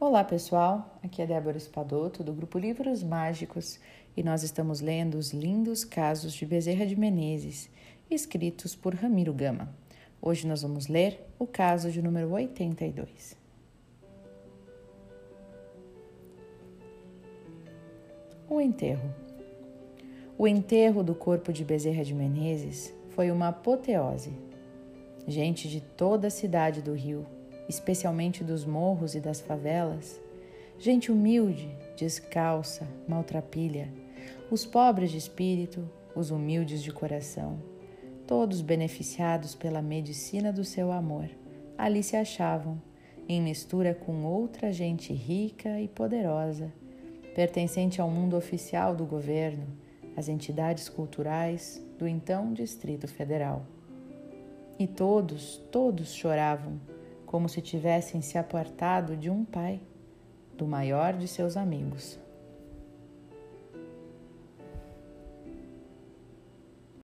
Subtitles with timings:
[0.00, 3.80] Olá pessoal, aqui é Débora Espadoto do grupo Livros Mágicos
[4.16, 7.68] e nós estamos lendo os lindos casos de Bezerra de Menezes,
[8.08, 9.74] escritos por Ramiro Gama.
[10.22, 13.36] Hoje nós vamos ler o caso de número 82.
[18.48, 19.12] O enterro.
[20.38, 24.30] O enterro do corpo de Bezerra de Menezes foi uma apoteose.
[25.26, 27.26] Gente de toda a cidade do Rio
[27.68, 30.20] especialmente dos morros e das favelas,
[30.78, 33.92] gente humilde, descalça, maltrapilha,
[34.50, 37.58] os pobres de espírito, os humildes de coração,
[38.26, 41.28] todos beneficiados pela medicina do seu amor,
[41.76, 42.80] ali se achavam,
[43.28, 46.72] em mistura com outra gente rica e poderosa,
[47.34, 49.66] pertencente ao mundo oficial do governo,
[50.16, 53.64] às entidades culturais do então Distrito Federal.
[54.78, 56.80] E todos, todos choravam
[57.28, 59.82] como se tivessem se apartado de um pai,
[60.56, 62.18] do maior de seus amigos.